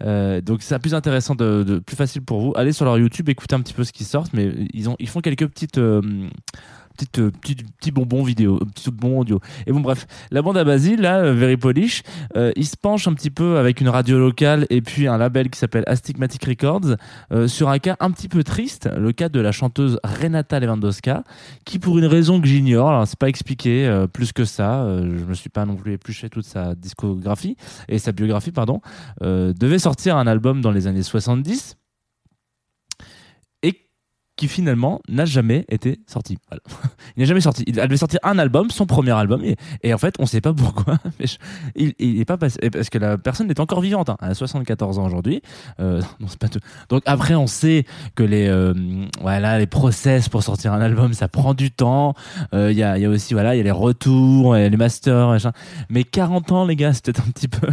Donc 0.01 0.62
c'est 0.62 0.77
plus 0.79 0.94
intéressant 0.94 1.36
de, 1.36 1.82
plus 1.86 1.96
facile 1.96 2.22
pour 2.22 2.39
vous. 2.39 2.53
Allez 2.55 2.74
sur 2.74 2.86
leur 2.86 2.98
YouTube 2.98 3.29
écoutez 3.29 3.55
un 3.55 3.62
petit 3.62 3.74
peu 3.74 3.84
ce 3.84 3.91
qu'ils 3.91 4.05
sortent 4.05 4.34
mais 4.34 4.51
ils 4.74 4.89
ont 4.89 4.96
ils 5.00 5.10
font 5.10 5.22
quelques 5.22 5.48
petites 5.48 5.79
petites 6.96 7.20
euh, 7.20 7.32
petits, 7.32 7.56
petits 7.56 7.92
bonbons 7.92 8.24
vidéo 8.24 8.60
petits 8.74 8.92
bonbons 8.92 9.20
audio. 9.20 9.40
Et 9.68 9.72
bon 9.72 9.82
bref 9.82 10.08
la 10.32 10.42
bande 10.42 10.58
à 10.58 10.64
Basile 10.64 11.02
là 11.02 11.20
euh, 11.20 11.34
Very 11.34 11.58
Polish 11.58 12.04
euh, 12.36 12.52
il 12.56 12.66
se 12.66 12.78
penche 12.78 13.08
un 13.08 13.14
petit 13.14 13.30
peu 13.30 13.58
avec 13.58 13.82
une 13.82 13.90
radio 13.90 14.18
locale 14.18 14.66
et 14.70 14.82
puis 14.82 15.08
un 15.08 15.18
label 15.18 15.50
qui 15.50 15.60
s'appelle 15.60 15.84
Astigmatic 15.88 16.44
Records 16.46 16.96
sur 17.48 17.70
un 17.70 17.80
cas 17.80 17.96
un 18.00 18.12
petit 18.12 18.28
peu 18.28 18.44
triste 18.44 18.90
le 18.96 19.12
cas 19.12 19.30
de 19.30 19.40
la 19.40 19.52
chanteuse 19.52 20.00
Renata 20.04 20.60
Lewandowska 20.60 21.24
qui 21.66 21.80
pour 21.80 21.98
une 21.98 22.06
raison 22.06 22.40
que 22.42 22.48
j'ignore 22.48 22.90
alors 22.90 23.08
c'est 23.08 23.20
pas 23.20 23.30
expliqué 23.30 24.06
plus 24.14 24.32
que 24.32 24.46
ça 24.46 24.86
je 25.00 25.25
me 25.25 25.34
suis 25.34 25.50
pas 25.50 25.66
non 25.66 25.75
plus 25.75 25.94
épluché 25.94 26.30
toute 26.30 26.46
sa 26.46 26.75
discographie 26.75 27.58
et 27.88 28.00
sa 28.00 28.12
biographie 28.12 28.52
pardon 28.52 28.82
devait 29.22 29.80
sortir 29.80 30.18
un 30.18 30.28
album 30.28 30.62
dans 30.62 30.72
les 30.72 30.88
années 30.88 31.04
70 31.04 31.75
et 31.75 31.85
qui 34.36 34.48
finalement 34.48 35.01
n'a 35.08 35.25
jamais 35.25 35.65
été 35.70 36.00
sorti. 36.08 36.38
Il 37.15 37.22
n'est 37.22 37.25
jamais 37.25 37.42
sorti. 37.42 37.63
Il 37.68 37.74
devait 37.75 37.98
sortir 37.98 38.20
un 38.24 38.38
album, 38.38 38.70
son 38.70 38.86
premier 38.86 39.12
album, 39.12 39.42
et, 39.84 39.94
en 39.94 39.98
fait, 39.98 40.15
on 40.20 40.24
ne 40.24 40.27
sait 40.27 40.42
pas 40.42 40.54
pourquoi. 40.54 40.98
il, 41.75 41.94
il 42.00 42.20
est 42.20 42.25
pas 42.25 42.38
passé 42.38 42.60
parce 42.70 42.89
que 42.89 42.98
la 42.98 43.18
personne 43.18 43.50
est 43.50 43.60
encore 43.60 43.82
vivante. 43.82 44.10
hein. 44.10 44.18
A 44.20 44.34
74 44.34 45.00
ans 45.00 45.06
aujourd'hui. 45.06 45.42
Euh. 45.80 46.01
Donc 46.89 47.04
après, 47.06 47.36
on 47.36 47.48
sait 47.48 47.86
que 48.15 48.24
les 48.24 48.48
euh, 48.48 48.74
voilà 49.22 49.58
les 49.60 49.68
process 49.68 50.27
pour 50.30 50.44
sortir 50.44 50.74
un 50.74 50.82
album, 50.82 51.13
ça 51.13 51.27
prend 51.27 51.54
du 51.54 51.72
temps. 51.72 52.13
Euh, 52.54 52.72
Il 52.72 52.77
y, 52.77 52.84
a, 52.84 52.98
aussi 53.10 53.34
voilà, 53.34 53.56
il 53.56 53.60
y 53.60 53.62
a 53.62 53.63
les 53.63 53.72
retours, 53.72 54.56
les 54.56 54.70
masters, 54.77 55.30
machin. 55.30 55.51
Mais 55.89 56.04
40 56.04 56.51
ans, 56.51 56.65
les 56.65 56.75
gars, 56.75 56.94
c'est 56.94 57.06
peut-être 57.06 57.22
un 57.25 57.32
petit 57.32 57.48
peu. 57.48 57.68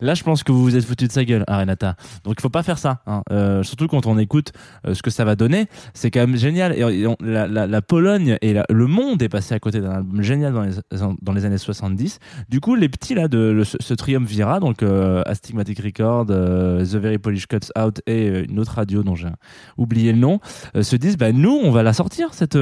Là, 0.00 0.14
je 0.14 0.22
pense 0.22 0.42
que 0.42 0.52
vous 0.52 0.62
vous 0.62 0.76
êtes 0.76 0.84
foutu 0.84 1.06
de 1.06 1.12
sa 1.12 1.24
gueule, 1.24 1.44
hein, 1.48 1.58
Renata. 1.58 1.96
Donc 2.24 2.36
il 2.38 2.42
faut 2.42 2.48
pas 2.48 2.62
faire 2.62 2.78
ça. 2.78 3.02
hein. 3.06 3.22
Surtout 3.62 3.86
quand 3.88 4.06
on 4.06 4.18
écoute 4.18 4.52
ce 4.90 5.02
que 5.02 5.10
ça 5.10 5.24
va 5.24 5.36
donner, 5.36 5.66
quand 6.10 6.20
même 6.20 6.36
génial. 6.36 6.72
Et, 6.72 7.06
la, 7.20 7.82
Pologne 7.82 8.36
et 8.42 8.54
le 8.68 8.86
monde 8.86 9.22
est 9.22 9.28
passé 9.28 9.54
à 9.54 9.58
côté 9.60 9.80
d'un 9.80 9.90
album 9.90 10.22
génial 10.22 10.52
dans 10.52 11.32
les, 11.32 11.44
années 11.44 11.58
70. 11.58 12.18
Du 12.48 12.60
coup, 12.60 12.74
les 12.74 12.88
petits 12.88 13.14
là 13.14 13.28
de 13.28 13.62
ce, 13.64 13.76
ce 13.80 13.94
triumvirat, 13.94 14.60
donc 14.60 14.82
euh, 14.82 15.22
Astigmatic 15.26 15.78
Record, 15.80 16.26
euh, 16.30 16.84
The 16.84 16.96
Very 16.96 17.18
Polish 17.18 17.46
Cuts 17.46 17.70
Out 17.78 18.00
et 18.06 18.28
euh, 18.28 18.44
une 18.48 18.58
autre 18.58 18.72
radio 18.72 19.02
dont 19.02 19.14
j'ai 19.14 19.28
oublié 19.76 20.12
le 20.12 20.18
nom, 20.18 20.40
euh, 20.74 20.82
se 20.82 20.96
disent 20.96 21.16
bah 21.16 21.32
nous 21.32 21.60
on 21.62 21.70
va 21.70 21.82
la 21.82 21.92
sortir 21.92 22.34
cette, 22.34 22.58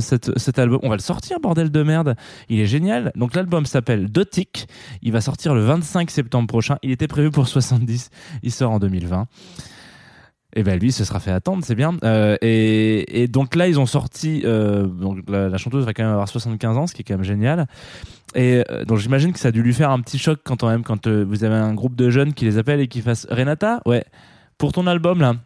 cette 0.00 0.38
cet 0.38 0.58
album, 0.58 0.80
on 0.82 0.88
va 0.88 0.96
le 0.96 1.02
sortir 1.02 1.40
bordel 1.40 1.70
de 1.70 1.82
merde. 1.82 2.14
Il 2.48 2.60
est 2.60 2.66
génial. 2.66 3.12
Donc 3.16 3.34
l'album 3.34 3.66
s'appelle 3.66 4.10
Dotic. 4.10 4.66
Il 5.02 5.12
va 5.12 5.20
sortir 5.20 5.54
le 5.54 5.60
25 5.62 6.10
septembre 6.10 6.46
prochain. 6.46 6.76
Il 6.82 6.90
était 6.90 7.08
prévu 7.08 7.30
pour 7.30 7.48
70. 7.48 8.10
Il 8.42 8.52
sort 8.52 8.72
en 8.72 8.78
2020. 8.78 9.26
Et 10.58 10.64
ben 10.64 10.76
lui, 10.76 10.90
ce 10.90 11.04
sera 11.04 11.20
fait 11.20 11.30
attendre, 11.30 11.62
c'est 11.64 11.76
bien. 11.76 11.96
Euh, 12.02 12.36
et, 12.42 13.28
donc 13.28 13.54
là, 13.54 13.68
ils 13.68 13.78
ont 13.78 13.86
sorti. 13.86 14.42
euh, 14.44 14.88
donc 14.88 15.18
la, 15.28 15.56
chanteuse 15.56 15.84
va 15.84 15.94
quand 15.94 16.02
même 16.02 16.10
avoir 16.10 16.28
75 16.28 16.76
ans, 16.76 16.88
ce 16.88 16.94
qui 16.94 17.02
est 17.02 17.04
quand 17.04 17.14
même 17.14 17.22
génial. 17.22 17.68
Et 18.34 18.64
euh, 18.68 18.84
donc 18.84 18.98
j'imagine 18.98 19.32
que 19.32 19.38
ça 19.38 19.48
a 19.48 19.50
dû 19.52 19.62
lui 19.62 19.72
faire 19.72 19.92
un 19.92 20.00
petit 20.00 20.18
choc 20.18 20.40
quand 20.42 20.64
même 20.64 20.82
quand 20.82 21.06
vous 21.06 21.44
avez 21.44 21.54
un 21.54 21.74
groupe 21.74 21.94
de 21.94 22.10
jeunes 22.10 22.34
qui 22.34 22.44
les 22.44 22.58
appelle 22.58 22.80
et 22.80 22.88
qui 22.88 23.02
fassent 23.02 23.28
Renata, 23.30 23.80
ouais, 23.86 24.04
pour 24.58 24.72
ton 24.72 24.88
album 24.88 25.20
là. 25.20 25.36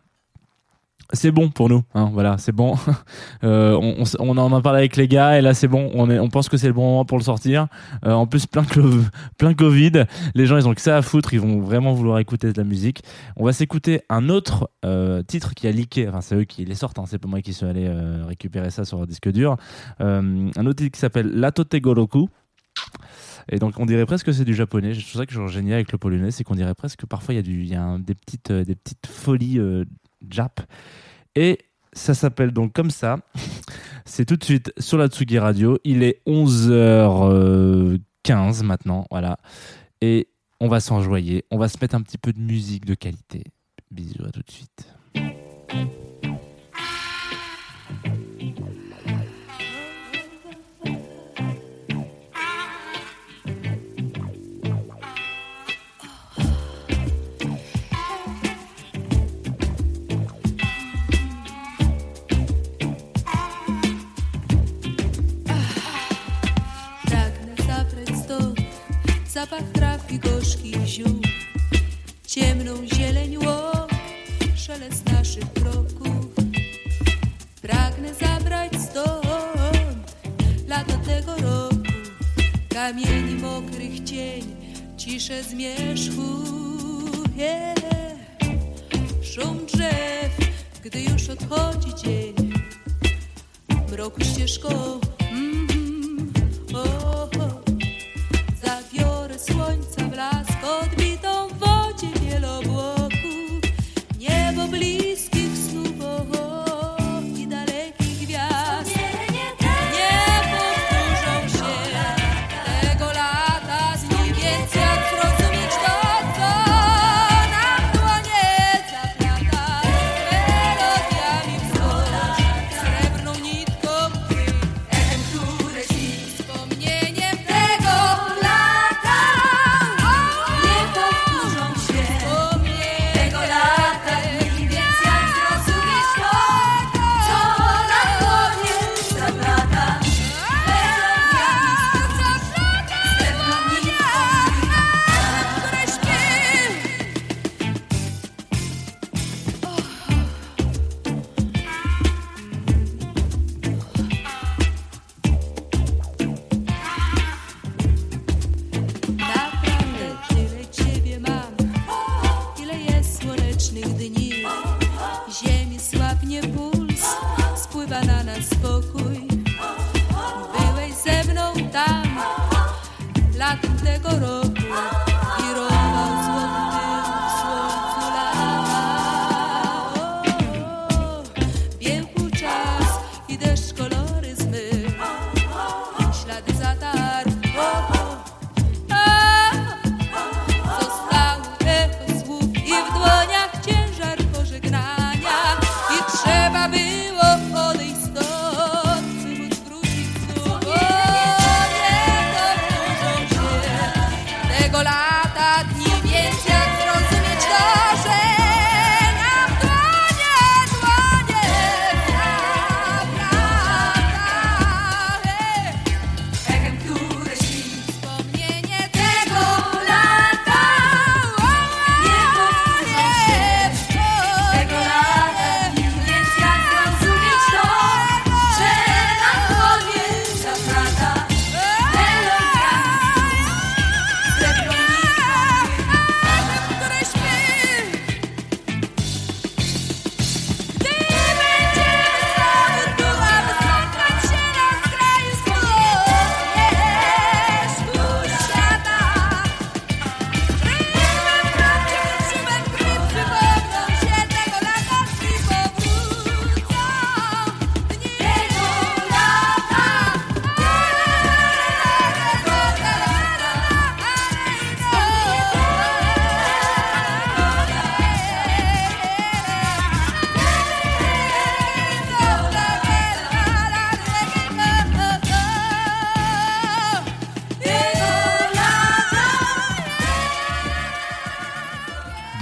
C'est 1.15 1.31
bon 1.31 1.51
pour 1.51 1.69
nous, 1.69 1.83
hein, 1.95 2.11
voilà, 2.13 2.39
c'est 2.39 2.53
bon. 2.53 2.77
Euh, 3.45 3.77
on, 4.21 4.39
en 4.39 4.53
a 4.53 4.63
parlé 4.63 4.79
avec 4.79 4.97
les 4.97 5.09
gars 5.09 5.37
et 5.37 5.41
là 5.41 5.53
c'est 5.53 5.67
bon. 5.67 5.91
On, 5.95 6.29
pense 6.29 6.49
que 6.49 6.57
c'est 6.57 6.69
le 6.69 6.73
bon 6.73 6.83
moment 6.83 7.05
pour 7.05 7.19
le 7.19 7.25
sortir. 7.25 7.67
Euh, 8.07 8.13
en 8.13 8.27
plus 8.27 8.47
plein 8.47 8.65
plein 9.39 9.55
Covid, 9.55 10.05
les 10.35 10.47
gens 10.47 10.57
ils 10.57 10.69
ont 10.69 10.75
que 10.75 10.81
ça 10.81 10.97
à 10.97 11.03
foutre, 11.03 11.35
ils 11.35 11.41
vont 11.41 11.61
vraiment 11.61 11.93
vouloir 11.93 12.21
écouter 12.21 12.53
de 12.53 12.59
la 12.59 12.65
musique. 12.65 13.03
On 13.37 13.45
va 13.45 13.53
s'écouter 13.53 14.03
un 14.09 14.29
autre 14.29 14.71
euh, 14.85 15.23
titre 15.25 15.55
qui 15.55 15.67
a 15.67 15.73
leaké, 15.73 16.09
enfin 16.09 16.21
c'est 16.21 16.37
eux 16.37 16.45
qui 16.45 16.65
les 16.65 16.77
sortent, 16.77 16.99
c'est 17.07 17.19
pas 17.19 17.27
moi 17.27 17.43
qui 17.43 17.53
suis 17.53 17.67
allé 17.67 17.91
récupérer 18.29 18.71
ça 18.71 18.85
sur 18.85 18.99
leur 18.99 19.07
disque 19.09 19.31
dur. 19.31 19.57
Un 19.99 20.51
autre 20.59 20.77
titre 20.77 20.93
qui 20.93 21.01
s'appelle 21.01 21.33
Latote 21.33 21.75
Goroku. 21.77 22.29
Et 23.51 23.59
donc 23.59 23.75
on 23.79 23.87
dirait 23.87 24.07
presque 24.07 24.27
que 24.27 24.33
c'est 24.33 24.45
du 24.45 24.55
japonais. 24.55 24.95
C'est 24.95 25.19
ça 25.19 25.27
que 25.27 25.35
je 25.35 25.45
génial 25.49 25.75
avec 25.75 25.91
le 25.91 25.99
polonais, 25.99 26.31
c'est 26.31 26.45
qu'on 26.45 26.55
dirait 26.55 26.75
presque 26.75 27.01
que 27.01 27.07
parfois 27.07 27.35
il 27.35 27.39
y 27.39 27.41
a, 27.41 27.43
du, 27.43 27.75
un- 27.75 27.99
des, 27.99 28.15
petites, 28.15 28.53
folies 29.09 29.59
jap. 30.29 30.61
Et 31.35 31.59
ça 31.93 32.15
s'appelle 32.15 32.53
donc 32.53 32.73
comme 32.73 32.91
ça. 32.91 33.19
C'est 34.05 34.25
tout 34.25 34.37
de 34.37 34.45
suite 34.45 34.73
sur 34.79 34.99
la 34.99 35.09
Tsugi 35.09 35.39
Radio. 35.39 35.79
Il 35.85 36.03
est 36.03 36.21
11h15 36.27 38.65
maintenant, 38.65 39.07
voilà. 39.11 39.37
Et 40.01 40.29
on 40.61 40.69
va 40.69 40.81
s'enjoyer. 40.81 41.45
On 41.51 41.59
va 41.59 41.69
se 41.69 41.79
mettre 41.81 41.95
un 41.95 42.03
petit 42.03 42.19
peu 42.19 42.33
de 42.33 42.41
musique 42.41 42.85
de 42.85 42.95
qualité. 42.95 43.45
Bisous, 43.91 44.25
à 44.27 44.31
tout 44.31 44.43
de 44.43 44.51
suite. 44.51 44.89
Gorzkich 70.19 70.87
ziół. 70.87 71.21
Ciemną 72.27 72.87
zieleń 72.95 73.37
łąk, 73.37 73.91
szelest 74.57 75.07
naszych 75.13 75.53
kroków. 75.53 76.27
Pragnę 77.63 78.15
zabrać 78.15 78.73
stąd 78.91 79.27
lato 80.69 80.93
tego 81.07 81.37
roku. 81.37 81.77
Kamieni 82.69 83.35
mokrych 83.35 84.05
cień, 84.05 84.57
ciszę 84.97 85.43
zmierzchu. 85.43 86.23
Yeah. 87.37 87.83
Szum 89.23 89.67
drzew, 89.67 90.33
gdy 90.85 91.03
już 91.03 91.29
odchodzi 91.29 91.95
dzień. 92.05 92.53
Mroku 93.91 94.21
ścieżką 94.25 95.01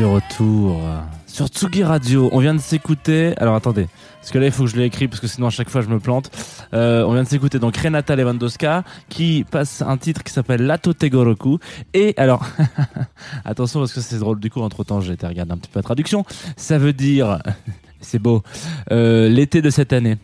de 0.01 0.05
retour 0.07 0.81
sur 1.27 1.49
Tsugi 1.49 1.85
Radio. 1.85 2.31
On 2.33 2.39
vient 2.39 2.55
de 2.55 2.61
s'écouter. 2.61 3.35
Alors 3.37 3.55
attendez, 3.55 3.87
parce 4.19 4.31
que 4.31 4.39
là 4.39 4.47
il 4.47 4.53
faut 4.53 4.65
que 4.65 4.71
je 4.71 4.77
l'ai 4.77 4.85
écrit 4.85 5.09
parce 5.09 5.21
que 5.21 5.27
sinon 5.27 5.49
à 5.49 5.51
chaque 5.51 5.69
fois 5.69 5.83
je 5.83 5.89
me 5.89 6.01
plante. 6.01 6.31
Euh, 6.73 7.05
on 7.05 7.13
vient 7.13 7.23
de 7.23 7.29
s'écouter 7.29 7.59
donc 7.59 7.77
Renata 7.77 8.17
Lewandowska 8.17 8.83
qui 9.11 9.45
passe 9.45 9.83
un 9.83 9.99
titre 9.99 10.23
qui 10.25 10.33
s'appelle 10.33 10.63
Lato 10.63 10.95
Tegoroku. 10.95 11.59
Et 11.93 12.15
alors, 12.17 12.47
attention 13.45 13.81
parce 13.81 13.93
que 13.93 14.01
c'est 14.01 14.19
drôle 14.19 14.41
du 14.41 14.51
coup 14.51 14.63
entre 14.63 14.85
temps 14.85 15.03
j'ai 15.03 15.13
été 15.13 15.27
regarder 15.27 15.53
un 15.53 15.59
petit 15.59 15.71
peu 15.71 15.81
la 15.81 15.85
traduction. 15.85 16.25
Ça 16.57 16.79
veut 16.79 16.95
dire, 16.95 17.39
c'est 18.01 18.19
beau, 18.19 18.43
euh, 18.93 19.29
l'été 19.29 19.61
de 19.61 19.69
cette 19.69 19.93
année. 19.93 20.17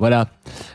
Voilà. 0.00 0.28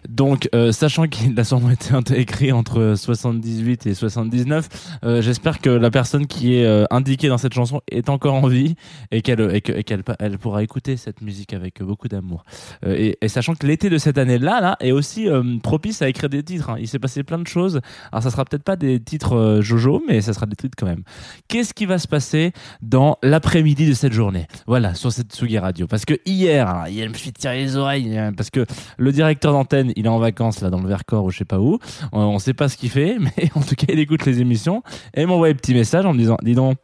Donc, 0.08 0.48
euh, 0.54 0.72
sachant 0.72 1.08
qu'il 1.08 1.38
a 1.40 1.44
sûrement 1.44 1.72
été 1.72 2.20
écrit 2.20 2.52
entre 2.52 2.94
78 2.96 3.88
et 3.88 3.96
79, 3.96 4.70
euh, 5.04 5.20
j'espère 5.24 5.60
que 5.60 5.72
la 5.72 5.90
personne 5.90 6.28
qui 6.28 6.56
est 6.56 6.64
euh, 6.66 6.86
indiquée 6.92 7.28
dans 7.28 7.40
cette 7.40 7.56
chanson 7.56 7.82
est 7.92 8.10
encore 8.10 8.36
en 8.36 8.48
vie 8.48 8.76
et 9.10 9.24
qu'elle 9.24 9.62
qu'elle 9.64 10.04
elle 10.20 10.38
pourra 10.38 10.62
écouter 10.62 10.96
cette 10.96 11.22
musique 11.22 11.54
avec 11.54 11.82
beaucoup 11.82 12.08
d'amour. 12.08 12.44
Euh, 12.86 12.96
et, 12.96 13.18
et 13.20 13.28
sachant 13.28 13.56
que 13.56 13.66
l'été 13.66 13.90
de 13.90 13.98
cette 13.98 14.20
année-là 14.20 14.62
là, 14.62 14.78
est 14.80 14.92
aussi 14.92 15.28
euh, 15.28 15.58
propice 15.64 16.04
à 16.04 16.08
écrire 16.08 16.30
des 16.30 16.44
titres. 16.44 16.70
hein. 16.70 16.78
Il 16.80 16.88
s'est 16.88 17.00
passé 17.00 17.24
plein 17.24 17.40
de 17.40 17.48
choses. 17.48 17.82
Alors, 18.12 18.22
ça 18.22 18.30
sera 18.30 18.46
peut-être 18.46 18.64
pas 18.64 18.76
des 18.76 19.00
titres 19.00 19.36
euh, 19.36 19.62
Jojo, 19.64 20.04
mais 20.08 20.22
ça 20.22 20.34
sera 20.34 20.46
des 20.46 20.56
titres 20.56 20.76
quand 20.78 20.86
même. 20.86 21.02
Qu'est-ce 21.48 21.74
qui 21.74 21.88
va 21.88 21.98
se 21.98 22.08
passer 22.08 22.52
dans 22.84 23.18
l'après-midi 23.24 23.90
de 23.90 23.96
cette 23.96 24.14
journée? 24.14 24.46
Voilà, 24.68 24.94
sur 24.94 25.12
cette 25.12 25.34
Tsugi 25.34 25.58
Radio. 25.58 25.88
Parce 25.88 26.06
que 26.06 26.14
hier, 26.28 26.70
alors, 26.70 26.88
hier, 26.90 27.08
je 27.08 27.12
me 27.12 27.18
suis 27.18 27.34
tiré 27.34 27.64
les 27.64 27.76
oreilles 27.76 28.16
hein, 28.16 28.32
parce 28.38 28.52
que 28.52 28.68
le 29.00 29.15
directeur 29.16 29.52
d'antenne, 29.52 29.92
il 29.96 30.06
est 30.06 30.10
en 30.10 30.20
vacances 30.20 30.62
là 30.62 30.70
dans 30.70 30.82
le 30.82 30.88
Vercors 30.88 31.24
ou 31.26 31.32
je 31.32 31.40
sais 31.40 31.46
pas 31.46 31.60
où. 31.60 31.80
On, 32.12 32.22
on 32.22 32.40
sait 32.40 32.54
pas 32.54 32.70
ce 32.70 32.78
qu'il 32.78 32.90
fait, 32.90 33.18
mais 33.20 33.50
en 33.56 33.62
tout 33.62 33.76
cas, 33.76 33.88
il 33.90 34.00
écoute 34.00 34.26
les 34.26 34.42
émissions 34.42 34.84
et 35.14 35.26
m'envoie 35.26 35.48
un 35.48 35.54
petit 35.54 35.74
message 35.74 36.06
en 36.06 36.14
me 36.14 36.20
disant 36.20 36.38
"Dis 36.44 36.54
donc, 36.56 36.78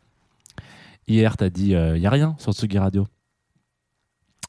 hier 1.08 1.38
t'as 1.38 1.50
dit 1.50 1.74
il 1.74 2.02
y 2.02 2.08
a 2.08 2.10
rien 2.10 2.36
sur 2.40 2.54
Tsugi 2.54 2.80
Radio." 2.80 3.06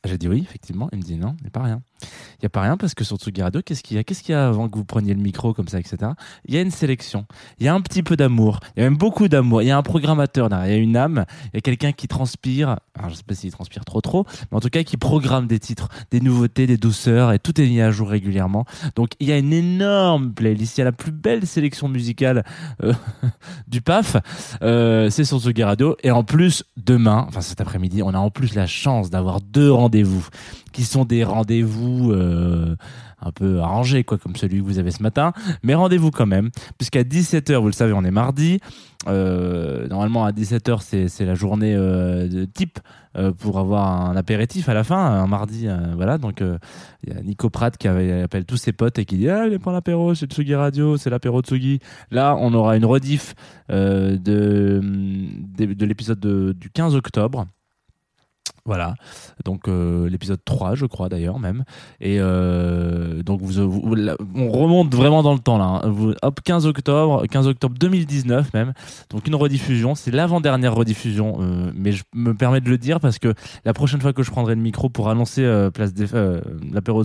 J'ai 0.04 0.18
dit 0.18 0.28
oui, 0.28 0.40
effectivement. 0.40 0.88
Il 0.92 0.98
me 0.98 1.02
dit 1.02 1.16
non, 1.16 1.36
il 1.38 1.42
n'y 1.42 1.48
a 1.48 1.50
pas 1.50 1.62
rien. 1.62 1.80
Il 2.02 2.44
n'y 2.44 2.46
a 2.46 2.50
pas 2.50 2.62
rien 2.62 2.76
parce 2.76 2.94
que 2.94 3.04
sur 3.04 3.16
Tsugi 3.16 3.42
Radio, 3.42 3.62
qu'est-ce 3.62 3.82
qu'il 3.82 3.96
y 3.96 4.00
a? 4.00 4.04
Qu'est-ce 4.04 4.22
qu'il 4.22 4.32
y 4.32 4.36
a 4.36 4.48
avant 4.48 4.68
que 4.68 4.76
vous 4.76 4.84
preniez 4.84 5.14
le 5.14 5.20
micro 5.20 5.54
comme 5.54 5.68
ça, 5.68 5.78
etc. 5.78 6.12
Il 6.44 6.54
y 6.54 6.58
a 6.58 6.60
une 6.60 6.70
sélection. 6.70 7.26
Il 7.58 7.66
y 7.66 7.68
a 7.68 7.74
un 7.74 7.80
petit 7.80 8.02
peu 8.02 8.16
d'amour. 8.16 8.60
Il 8.76 8.82
y 8.82 8.86
a 8.86 8.90
même 8.90 8.98
beaucoup 8.98 9.28
d'amour. 9.28 9.62
Il 9.62 9.68
y 9.68 9.70
a 9.70 9.76
un 9.76 9.82
programmateur 9.82 10.48
derrière. 10.48 10.68
Il 10.68 10.76
y 10.76 10.80
a 10.80 10.82
une 10.82 10.96
âme. 10.96 11.24
Il 11.46 11.56
y 11.56 11.58
a 11.58 11.60
quelqu'un 11.60 11.92
qui 11.92 12.08
transpire. 12.08 12.76
Je 13.08 13.14
sais 13.14 13.22
pas 13.22 13.34
s'il 13.34 13.52
transpire 13.52 13.84
trop 13.84 14.00
trop, 14.00 14.26
mais 14.50 14.56
en 14.56 14.60
tout 14.60 14.68
cas, 14.68 14.82
qui 14.82 14.96
programme 14.96 15.46
des 15.46 15.58
titres, 15.58 15.88
des 16.10 16.20
nouveautés, 16.20 16.66
des 16.66 16.76
douceurs 16.76 17.32
et 17.32 17.38
tout 17.38 17.60
est 17.60 17.66
mis 17.66 17.80
à 17.80 17.90
jour 17.90 18.08
régulièrement. 18.08 18.64
Donc, 18.96 19.10
il 19.20 19.28
y 19.28 19.32
a 19.32 19.38
une 19.38 19.52
énorme 19.52 20.32
playlist. 20.32 20.78
Il 20.78 20.80
y 20.80 20.82
a 20.82 20.86
la 20.86 20.92
plus 20.92 21.12
belle 21.12 21.46
sélection 21.46 21.88
musicale 21.88 22.44
euh, 22.82 22.92
du 23.68 23.80
PAF. 23.80 24.16
Euh, 24.62 25.10
c'est 25.10 25.24
sur 25.24 25.40
Tsugi 25.40 25.62
Radio. 25.62 25.96
Et 26.02 26.10
en 26.10 26.24
plus, 26.24 26.64
demain, 26.76 27.24
enfin 27.28 27.40
cet 27.40 27.60
après-midi, 27.60 28.02
on 28.02 28.14
a 28.14 28.18
en 28.18 28.30
plus 28.30 28.54
la 28.54 28.66
chance 28.66 29.10
d'avoir 29.10 29.40
deux 29.40 29.70
rendez-vous 29.70 30.26
qui 30.72 30.84
sont 30.84 31.04
des 31.04 31.24
rendez-vous 31.24 32.10
euh, 32.12 32.74
un 33.20 33.30
peu 33.30 33.60
arrangés, 33.60 34.02
quoi, 34.04 34.18
comme 34.18 34.34
celui 34.36 34.58
que 34.58 34.64
vous 34.64 34.78
avez 34.78 34.90
ce 34.90 35.02
matin. 35.02 35.32
Mais 35.62 35.74
rendez-vous 35.74 36.10
quand 36.10 36.26
même, 36.26 36.50
puisqu'à 36.78 37.02
17h, 37.02 37.56
vous 37.56 37.66
le 37.66 37.72
savez, 37.72 37.92
on 37.92 38.02
est 38.04 38.10
mardi. 38.10 38.58
Euh, 39.08 39.86
normalement, 39.88 40.24
à 40.24 40.32
17h, 40.32 41.08
c'est, 41.08 41.24
la 41.24 41.34
journée 41.34 41.74
euh, 41.74 42.28
de 42.28 42.44
type 42.44 42.78
pour 43.38 43.58
avoir 43.58 44.08
un 44.08 44.16
apéritif 44.16 44.70
à 44.70 44.74
la 44.74 44.84
fin, 44.84 44.96
un 44.96 45.26
mardi. 45.26 45.68
voilà, 45.96 46.16
donc 46.16 46.42
il 47.06 47.12
y 47.12 47.16
a 47.16 47.20
Nico 47.20 47.50
Pratt 47.50 47.76
qui 47.76 47.86
appelle 47.86 48.46
tous 48.46 48.56
ses 48.56 48.72
potes 48.72 48.98
et 48.98 49.04
qui 49.04 49.18
dit 49.18 49.28
Ah, 49.28 49.42
allez 49.42 49.58
prendre 49.58 49.74
l'apéro, 49.76 50.14
c'est 50.14 50.32
Tsugi 50.32 50.54
Radio, 50.54 50.96
c'est 50.96 51.10
l'apéro 51.10 51.42
Tsugi. 51.42 51.78
Là, 52.10 52.34
on 52.38 52.54
aura 52.54 52.74
une 52.78 52.86
rediff 52.86 53.34
de, 53.68 54.16
de, 54.16 54.80
de 55.74 55.84
l'épisode 55.86 56.20
de- 56.20 56.54
du 56.58 56.70
15 56.70 56.94
octobre. 56.96 57.46
Voilà, 58.64 58.94
donc 59.44 59.66
euh, 59.66 60.08
l'épisode 60.08 60.38
3, 60.44 60.76
je 60.76 60.86
crois 60.86 61.08
d'ailleurs 61.08 61.40
même. 61.40 61.64
Et 62.00 62.18
euh, 62.20 63.24
donc 63.24 63.42
vous, 63.42 63.58
on 63.60 64.50
remonte 64.52 64.94
vraiment 64.94 65.24
dans 65.24 65.32
le 65.32 65.40
temps 65.40 65.58
là. 65.58 65.80
hein. 65.84 66.14
Hop, 66.22 66.40
15 66.44 66.66
octobre, 66.66 67.26
15 67.26 67.48
octobre 67.48 67.74
2019 67.76 68.54
même. 68.54 68.72
Donc 69.10 69.26
une 69.26 69.34
rediffusion, 69.34 69.96
c'est 69.96 70.12
l'avant-dernière 70.12 70.76
rediffusion, 70.76 71.38
euh, 71.40 71.72
mais 71.74 71.90
je 71.90 72.04
me 72.14 72.34
permets 72.34 72.60
de 72.60 72.70
le 72.70 72.78
dire 72.78 73.00
parce 73.00 73.18
que 73.18 73.34
la 73.64 73.72
prochaine 73.72 74.00
fois 74.00 74.12
que 74.12 74.22
je 74.22 74.30
prendrai 74.30 74.54
le 74.54 74.60
micro 74.60 74.88
pour 74.88 75.10
annoncer 75.10 75.42
place 75.74 75.92
des 75.92 76.06
l'apéro 76.72 77.02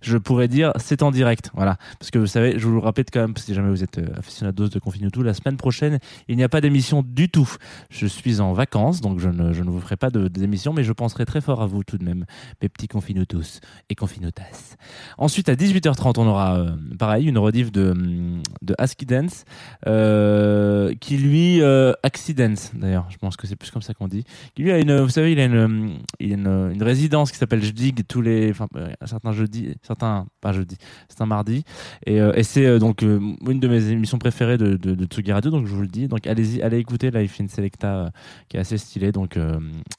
je 0.00 0.16
pourrais 0.16 0.48
dire 0.48 0.72
c'est 0.76 1.02
en 1.02 1.10
direct. 1.10 1.50
Voilà, 1.54 1.76
parce 1.98 2.10
que 2.10 2.18
vous 2.18 2.26
savez, 2.26 2.58
je 2.58 2.66
vous 2.66 2.72
le 2.72 2.78
répète 2.78 3.10
quand 3.12 3.20
même, 3.20 3.36
si 3.36 3.52
jamais 3.52 3.68
vous 3.68 3.84
êtes 3.84 4.00
aficionados 4.16 4.68
de 4.68 4.78
Confine 4.78 5.10
tout, 5.10 5.22
la 5.22 5.34
semaine 5.34 5.58
prochaine, 5.58 5.98
il 6.28 6.38
n'y 6.38 6.44
a 6.44 6.48
pas 6.48 6.62
d'émission 6.62 7.04
du 7.06 7.28
tout. 7.28 7.50
Je 7.90 8.06
suis 8.06 8.40
en 8.40 8.54
vacances, 8.54 9.02
donc 9.02 9.18
je 9.18 9.28
ne, 9.28 9.52
je 9.52 9.62
ne 9.62 9.68
vous 9.68 9.80
ferai 9.80 9.96
pas 9.96 10.08
d'émission, 10.08 10.72
mais 10.72 10.85
je 10.86 10.92
penserai 10.92 11.26
très 11.26 11.40
fort 11.40 11.60
à 11.60 11.66
vous 11.66 11.84
tout 11.84 11.98
de 11.98 12.04
même, 12.04 12.24
mes 12.62 12.68
petits 12.68 12.88
confinotos 12.88 13.60
et 13.90 13.94
confinotas. 13.94 14.76
Ensuite, 15.18 15.48
à 15.48 15.54
18h30, 15.54 16.14
on 16.18 16.26
aura 16.26 16.58
euh, 16.58 16.76
pareil 16.98 17.26
une 17.26 17.38
rediff 17.38 17.70
de, 17.70 17.90
hum, 17.90 18.25
de 18.66 18.74
Aski 18.78 19.06
Dance, 19.06 19.44
euh, 19.86 20.92
qui 21.00 21.16
lui, 21.16 21.62
euh, 21.62 21.92
Accidents 22.02 22.54
d'ailleurs, 22.74 23.06
je 23.10 23.16
pense 23.16 23.36
que 23.36 23.46
c'est 23.46 23.56
plus 23.56 23.70
comme 23.70 23.82
ça 23.82 23.94
qu'on 23.94 24.08
dit, 24.08 24.24
qui 24.54 24.62
lui 24.62 24.72
a 24.72 24.78
une, 24.78 25.00
vous 25.00 25.08
savez, 25.08 25.32
il 25.32 25.40
a 25.40 25.44
une, 25.44 25.98
il 26.20 26.32
a 26.32 26.34
une, 26.34 26.82
résidence 26.82 27.32
qui 27.32 27.38
s'appelle 27.38 27.62
Jdig 27.62 28.04
tous 28.06 28.20
les, 28.20 28.50
enfin, 28.50 28.68
euh, 28.76 28.92
certains 29.04 29.32
jeudis, 29.32 29.74
certains, 29.82 30.26
pas 30.40 30.52
jeudi, 30.52 30.76
certains 31.08 31.26
mardis, 31.26 31.64
et, 32.04 32.20
euh, 32.20 32.32
et 32.34 32.42
c'est 32.42 32.66
euh, 32.66 32.78
donc 32.78 33.02
une 33.02 33.60
de 33.60 33.68
mes 33.68 33.88
émissions 33.88 34.18
préférées 34.18 34.58
de, 34.58 34.76
de, 34.76 35.04
Tsugi 35.06 35.32
Radio, 35.32 35.50
donc 35.50 35.66
je 35.66 35.74
vous 35.74 35.82
le 35.82 35.88
dis, 35.88 36.08
donc 36.08 36.26
allez-y, 36.26 36.62
allez 36.62 36.78
écouter, 36.78 37.10
fait 37.10 37.42
une 37.42 37.48
selecta 37.48 38.10
qui 38.48 38.56
est 38.56 38.60
assez 38.60 38.78
stylée, 38.78 39.12
donc, 39.12 39.38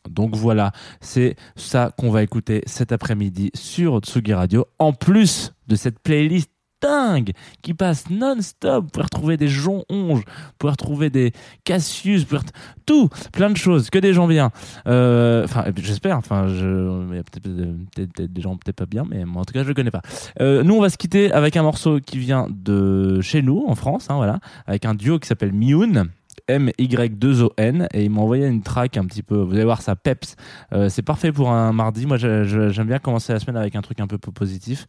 donc 0.09 0.35
voilà, 0.35 0.71
c'est 1.01 1.35
ça 1.55 1.91
qu'on 1.97 2.11
va 2.11 2.23
écouter 2.23 2.61
cet 2.65 2.91
après-midi 2.91 3.51
sur 3.53 3.99
Tsugi 3.99 4.33
Radio, 4.33 4.65
en 4.79 4.93
plus 4.93 5.53
de 5.67 5.75
cette 5.75 5.99
playlist 5.99 6.51
dingue 6.81 7.31
qui 7.61 7.73
passe 7.73 8.09
non-stop. 8.09 8.83
Vous 8.83 8.89
pouvez 8.89 9.03
retrouver 9.03 9.37
des 9.37 9.47
Jon 9.47 9.83
Onge, 9.89 10.23
vous 10.25 10.53
pouvez 10.59 10.71
retrouver 10.71 11.09
des 11.09 11.31
Cassius, 11.63 12.21
vous 12.21 12.27
pouvez 12.27 12.41
tout, 12.85 13.09
plein 13.31 13.49
de 13.49 13.57
choses, 13.57 13.89
que 13.89 13.99
des 13.99 14.13
gens 14.13 14.27
bien. 14.27 14.51
Euh, 14.87 15.43
Enfin, 15.43 15.65
j'espère. 15.77 16.17
Enfin, 16.17 16.47
je, 16.47 17.17
a 17.17 17.23
peut-être 17.23 18.33
des 18.33 18.41
gens 18.41 18.55
peut-être 18.57 18.75
pas 18.75 18.85
bien, 18.85 19.05
mais 19.09 19.25
moi 19.25 19.41
en 19.41 19.45
tout 19.45 19.53
cas 19.53 19.63
je 19.63 19.67
le 19.67 19.73
connais 19.73 19.91
pas. 19.91 20.01
Euh, 20.41 20.63
nous, 20.63 20.75
on 20.75 20.81
va 20.81 20.89
se 20.89 20.97
quitter 20.97 21.31
avec 21.31 21.55
un 21.55 21.63
morceau 21.63 21.99
qui 21.99 22.17
vient 22.17 22.47
de 22.49 23.21
chez 23.21 23.41
nous 23.41 23.65
en 23.67 23.75
France, 23.75 24.07
hein, 24.09 24.15
voilà, 24.15 24.39
avec 24.65 24.85
un 24.85 24.93
duo 24.93 25.19
qui 25.19 25.27
s'appelle 25.27 25.53
Myun. 25.53 26.07
M-Y-2-O-N 26.47 27.87
et 27.93 28.03
il 28.03 28.09
m'a 28.09 28.21
envoyé 28.21 28.47
une 28.47 28.61
track 28.61 28.97
un 28.97 29.05
petit 29.05 29.23
peu, 29.23 29.37
vous 29.37 29.53
allez 29.53 29.63
voir 29.63 29.81
ça 29.81 29.95
peps, 29.95 30.35
Euh, 30.73 30.89
c'est 30.89 31.01
parfait 31.01 31.31
pour 31.31 31.51
un 31.51 31.71
mardi, 31.73 32.05
moi 32.05 32.17
j'aime 32.17 32.87
bien 32.87 32.99
commencer 32.99 33.33
la 33.33 33.39
semaine 33.39 33.57
avec 33.57 33.75
un 33.75 33.81
truc 33.81 33.99
un 33.99 34.07
peu 34.07 34.17
positif. 34.17 34.85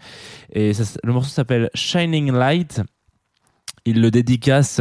Et 0.53 0.73
le 1.05 1.13
morceau 1.13 1.31
s'appelle 1.31 1.71
Shining 1.75 2.33
Light 2.33 2.83
il 3.89 4.01
le 4.01 4.11
dédicace 4.11 4.81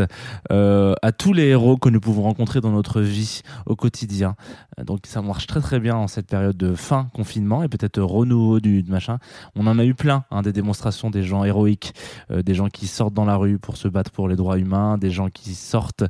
euh, 0.52 0.94
à 1.02 1.12
tous 1.12 1.34
les 1.34 1.48
héros 1.48 1.78
que 1.78 1.90
nous 1.90 2.00
pouvons 2.00 2.24
rencontrer 2.24 2.62
dans 2.62 2.72
notre 2.72 3.02
vie 3.02 3.42
au 3.66 3.76
quotidien. 3.76 4.36
Euh, 4.80 4.84
Donc 4.84 5.02
ça 5.06 5.22
marche 5.22 5.48
très 5.48 5.62
très 5.62 5.80
bien 5.80 5.96
en 5.96 6.08
cette 6.08 6.28
période 6.28 6.58
de 6.58 6.76
fin 6.76 7.08
confinement 7.14 7.64
et 7.64 7.68
peut-être 7.70 8.02
renouveau 8.02 8.60
du 8.60 8.84
machin. 8.88 9.18
On 9.56 9.68
en 9.68 9.80
a 9.80 9.86
eu 9.86 9.94
plein, 9.94 10.26
hein, 10.32 10.42
des 10.42 10.54
démonstrations 10.54 11.10
des 11.10 11.24
gens 11.24 11.44
héroïques, 11.44 11.94
euh, 12.32 12.42
des 12.42 12.54
gens 12.54 12.68
qui 12.68 12.88
sortent 12.88 13.14
dans 13.14 13.26
la 13.26 13.36
rue 13.36 13.58
pour 13.58 13.78
se 13.78 13.88
battre 13.88 14.12
pour 14.12 14.28
les 14.28 14.36
droits 14.36 14.58
humains, 14.58 14.98
des 14.98 15.12
gens 15.12 15.30
qui 15.30 15.56
sortent 15.56 16.04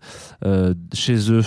chez 0.93 1.31
eux 1.31 1.43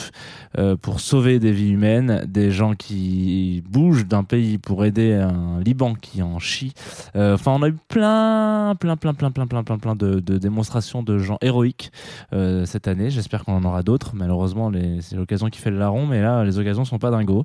pour 0.82 1.00
sauver 1.00 1.38
des 1.38 1.52
vies 1.52 1.70
humaines, 1.70 2.24
des 2.28 2.50
gens 2.50 2.74
qui 2.74 3.62
bougent 3.68 4.06
d'un 4.06 4.24
pays 4.24 4.58
pour 4.58 4.84
aider 4.84 5.12
un 5.14 5.60
Liban 5.60 5.94
qui 5.94 6.22
en 6.22 6.38
chie. 6.38 6.72
Enfin, 7.14 7.52
on 7.52 7.62
a 7.62 7.68
eu 7.68 7.76
plein, 7.88 8.74
plein, 8.78 8.96
plein, 8.96 9.14
plein, 9.14 9.30
plein, 9.30 9.46
plein, 9.46 9.62
plein, 9.64 9.78
plein 9.78 9.96
de, 9.96 10.20
de 10.20 10.38
démonstrations 10.38 11.02
de 11.02 11.18
gens 11.18 11.38
héroïques 11.40 11.92
euh, 12.32 12.64
cette 12.64 12.88
année. 12.88 13.10
J'espère 13.10 13.44
qu'on 13.44 13.54
en 13.54 13.64
aura 13.64 13.82
d'autres. 13.82 14.12
Malheureusement, 14.14 14.70
c'est 15.00 15.16
l'occasion 15.16 15.48
qui 15.48 15.60
fait 15.60 15.70
le 15.70 15.78
larron, 15.78 16.06
mais 16.06 16.20
là, 16.20 16.44
les 16.44 16.58
occasions 16.58 16.84
sont 16.84 16.98
pas 16.98 17.10
dingos. 17.10 17.44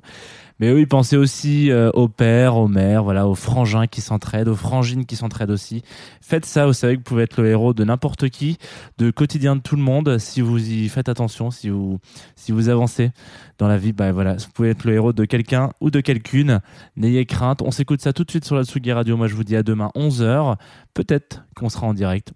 Mais 0.58 0.72
oui, 0.72 0.86
pensez 0.86 1.18
aussi 1.18 1.70
euh, 1.70 1.90
aux 1.92 2.08
pères, 2.08 2.56
aux 2.56 2.68
mères, 2.68 3.04
voilà, 3.04 3.28
aux 3.28 3.34
frangins 3.34 3.86
qui 3.86 4.00
s'entraident, 4.00 4.48
aux 4.48 4.56
frangines 4.56 5.04
qui 5.04 5.14
s'entraident 5.14 5.50
aussi. 5.50 5.82
Faites 6.22 6.46
ça, 6.46 6.66
vous 6.66 6.72
savez 6.72 6.94
que 6.94 7.00
vous 7.00 7.04
pouvez 7.04 7.24
être 7.24 7.42
le 7.42 7.50
héros 7.50 7.74
de 7.74 7.84
n'importe 7.84 8.30
qui, 8.30 8.56
de 8.96 9.10
quotidien 9.10 9.56
de 9.56 9.60
tout 9.60 9.76
le 9.76 9.82
monde, 9.82 10.16
si 10.18 10.40
vous 10.40 10.70
y 10.70 10.88
faites 10.88 11.10
attention, 11.10 11.50
si 11.50 11.68
vous, 11.68 11.98
si 12.36 12.52
vous 12.52 12.70
avancez 12.70 13.10
dans 13.58 13.68
la 13.68 13.76
vie, 13.76 13.92
bah 13.92 14.12
voilà, 14.12 14.34
vous 14.36 14.50
pouvez 14.54 14.70
être 14.70 14.84
le 14.84 14.94
héros 14.94 15.12
de 15.12 15.26
quelqu'un 15.26 15.70
ou 15.80 15.90
de 15.90 16.00
quelqu'une. 16.00 16.60
N'ayez 16.96 17.26
crainte. 17.26 17.60
On 17.60 17.70
s'écoute 17.70 18.00
ça 18.00 18.14
tout 18.14 18.24
de 18.24 18.30
suite 18.30 18.44
sur 18.46 18.56
la 18.56 18.64
Tsugi 18.64 18.92
Radio. 18.92 19.16
Moi, 19.16 19.28
je 19.28 19.34
vous 19.34 19.44
dis 19.44 19.56
à 19.56 19.62
demain 19.62 19.90
11h. 19.94 20.56
Peut-être 20.94 21.44
qu'on 21.54 21.68
sera 21.68 21.86
en 21.86 21.94
direct. 21.94 22.32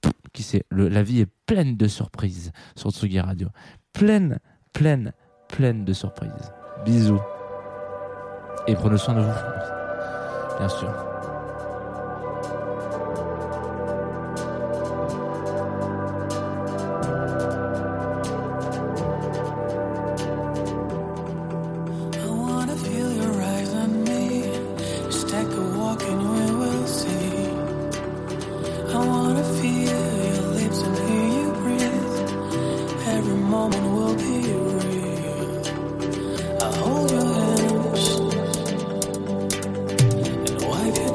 La 0.70 1.02
vie 1.02 1.20
est 1.20 1.28
pleine 1.46 1.76
de 1.76 1.88
surprises 1.88 2.52
sur 2.76 2.90
Tsugi 2.90 3.20
Radio. 3.20 3.48
Pleine, 3.92 4.38
pleine, 4.72 5.12
pleine 5.48 5.84
de 5.84 5.92
surprises. 5.92 6.52
Bisous. 6.84 7.20
Et 8.66 8.74
prenez 8.74 8.98
soin 8.98 9.14
de 9.14 9.20
vous. 9.20 10.58
Bien 10.58 10.68
sûr. 10.68 11.29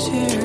tears 0.06 0.45